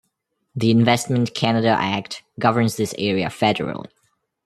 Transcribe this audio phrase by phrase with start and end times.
[0.55, 3.85] The Investment Canada Act governs this area federally.